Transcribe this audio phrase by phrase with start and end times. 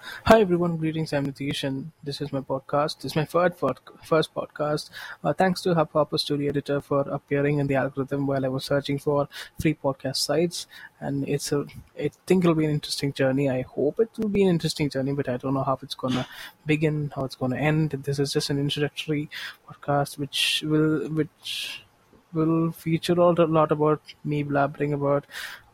[0.00, 1.12] Hi everyone, greetings.
[1.12, 3.00] I'm Nitish, and this is my podcast.
[3.00, 3.56] This is my pod-
[4.04, 4.90] first podcast.
[5.24, 9.00] Uh, thanks to Hubhopper Studio Editor for appearing in the algorithm while I was searching
[9.00, 9.28] for
[9.60, 10.68] free podcast sites.
[11.00, 11.66] And it's a,
[11.98, 13.50] I think it'll be an interesting journey.
[13.50, 16.28] I hope it will be an interesting journey, but I don't know how it's gonna
[16.64, 17.90] begin, how it's gonna end.
[17.90, 19.28] This is just an introductory
[19.68, 21.82] podcast, which will which
[22.32, 25.26] will feature a lot about me blabbering about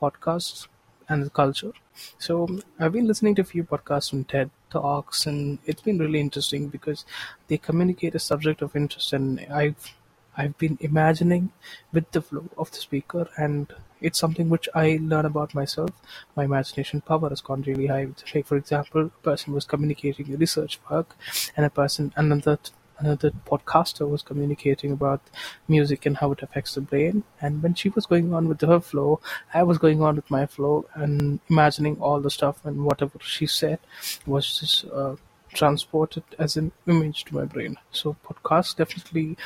[0.00, 0.68] podcasts
[1.06, 1.72] and culture.
[2.18, 2.48] So
[2.78, 6.68] I've been listening to a few podcasts from TED Talks, and it's been really interesting
[6.68, 7.04] because
[7.48, 9.94] they communicate a subject of interest, and I've
[10.36, 11.52] I've been imagining
[11.92, 15.90] with the flow of the speaker, and it's something which I learn about myself.
[16.36, 18.08] My imagination power has gone really high.
[18.34, 21.16] Like for example, a person was communicating a research work,
[21.56, 22.58] and a person another
[22.98, 25.20] another podcaster was communicating about
[25.68, 27.24] music and how it affects the brain.
[27.40, 29.20] And when she was going on with her flow,
[29.52, 33.46] I was going on with my flow and imagining all the stuff and whatever she
[33.46, 33.78] said
[34.26, 35.16] was just uh,
[35.52, 37.76] transported as an image to my brain.
[37.90, 39.36] So podcasts definitely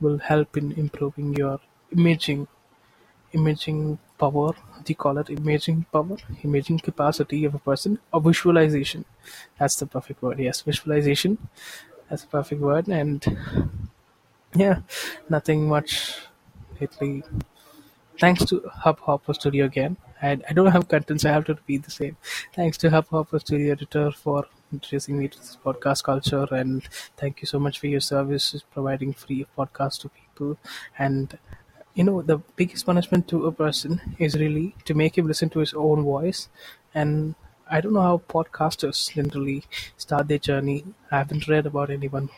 [0.00, 1.60] will help in improving your
[1.92, 2.48] imaging
[3.32, 4.52] imaging power.
[4.84, 5.30] They call it?
[5.30, 6.16] Imaging power?
[6.42, 7.98] Imaging capacity of a person.
[8.12, 9.04] Or visualization.
[9.58, 10.38] That's the perfect word.
[10.38, 11.38] Yes visualization
[12.10, 12.88] that's a perfect word.
[12.88, 13.24] And
[14.54, 14.80] yeah,
[15.28, 16.16] nothing much
[16.80, 17.22] lately.
[18.20, 19.96] Thanks to Hubhopper Studio again.
[20.22, 22.16] I, I don't have content, so I have to repeat the same.
[22.54, 26.84] Thanks to Hubhopper Studio Editor for introducing me to this podcast culture, and
[27.16, 30.58] thank you so much for your services providing free podcasts to people.
[30.98, 31.38] And
[31.94, 35.60] you know, the biggest punishment to a person is really to make him listen to
[35.60, 36.48] his own voice
[36.94, 37.34] and
[37.72, 39.62] I don't know how podcasters generally
[39.96, 40.84] start their journey.
[41.10, 42.28] I haven't read about anyone,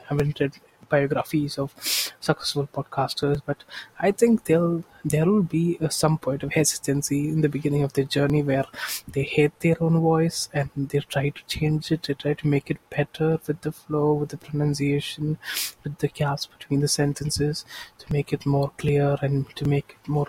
[0.00, 0.52] I haven't read
[0.90, 1.74] biographies of
[2.20, 3.64] successful podcasters, but
[3.98, 8.04] I think they'll there will be some point of hesitancy in the beginning of their
[8.04, 8.66] journey where
[9.08, 12.70] they hate their own voice and they try to change it, they try to make
[12.70, 15.38] it better with the flow, with the pronunciation,
[15.84, 17.64] with the gaps between the sentences
[17.98, 20.28] to make it more clear and to make it more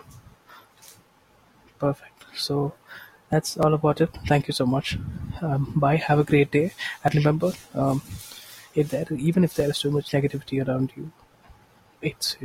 [1.79, 2.25] perfect.
[2.35, 2.73] So
[3.29, 4.09] that's all about it.
[4.27, 4.97] Thank you so much.
[5.41, 5.97] Um, bye.
[5.97, 6.71] Have a great day.
[7.03, 8.01] And remember, um,
[8.74, 11.12] if there, even if there is too much negativity around you,
[12.01, 12.35] it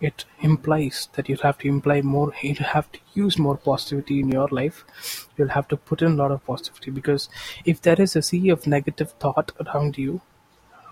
[0.00, 4.28] it implies that you have to imply more you have to use more positivity in
[4.28, 4.84] your life
[5.36, 7.28] you'll have to put in a lot of positivity because
[7.64, 10.20] if there is a sea of negative thought around you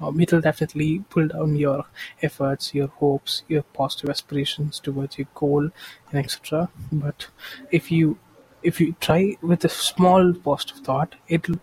[0.01, 1.85] um, it'll definitely pull down your
[2.23, 5.71] efforts your hopes your positive aspirations towards your goal
[6.11, 7.27] and etc but
[7.71, 8.19] if you
[8.63, 11.61] if you try with a small positive thought, it'll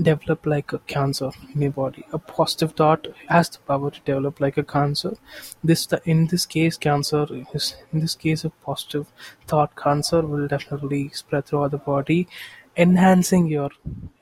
[0.00, 2.04] develop like a cancer in your body.
[2.12, 5.16] A positive thought has the power to develop like a cancer.
[5.62, 9.06] This in this case, cancer is in this case a positive
[9.46, 12.26] thought, cancer will definitely spread throughout the body,
[12.76, 13.70] enhancing your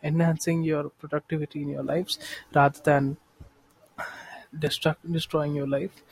[0.03, 2.19] enhancing your productivity in your lives
[2.55, 3.17] rather than
[4.59, 6.03] destruct destroying your life.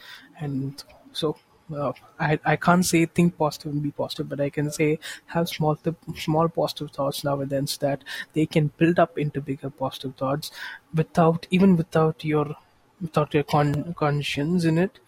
[0.41, 0.83] And
[1.13, 1.37] so
[1.75, 5.49] uh, I I can't say think positive and be positive, but I can say have
[5.49, 5.79] small
[6.17, 10.17] small positive thoughts now and then, so that they can build up into bigger positive
[10.17, 10.51] thoughts,
[10.95, 12.57] without even without your
[13.01, 14.99] without your con- conscience in it.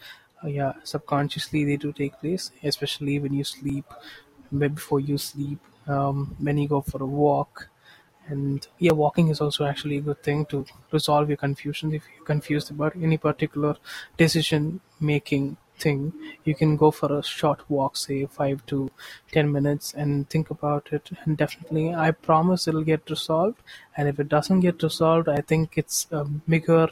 [0.43, 3.85] Uh, yeah, subconsciously they do take place, especially when you sleep,
[4.57, 7.69] before you sleep, um, when you go for a walk,
[8.29, 12.25] and yeah, walking is also actually a good thing to resolve your confusion if you're
[12.25, 13.77] confused about any particular
[14.17, 16.13] decision making thing,
[16.45, 18.91] you can go for a short walk, say five to
[19.33, 21.11] ten minutes, and think about it.
[21.25, 23.59] And definitely, I promise it'll get resolved.
[23.97, 26.89] And if it doesn't get resolved, I think it's a bigger.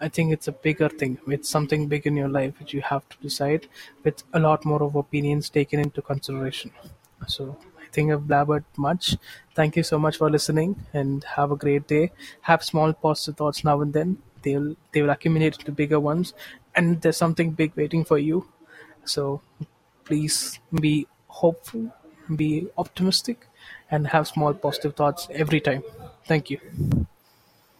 [0.00, 1.18] I think it's a bigger thing.
[1.28, 3.68] It's something big in your life which you have to decide
[4.02, 6.72] with a lot more of opinions taken into consideration.
[7.26, 9.16] So I think I've blabbered much.
[9.54, 12.10] Thank you so much for listening and have a great day.
[12.42, 14.18] Have small positive thoughts now and then.
[14.42, 16.34] They'll they will accumulate into bigger ones
[16.76, 18.46] and there's something big waiting for you.
[19.04, 19.40] So
[20.04, 21.92] please be hopeful,
[22.34, 23.46] be optimistic,
[23.90, 25.82] and have small positive thoughts every time.
[26.26, 26.60] Thank you.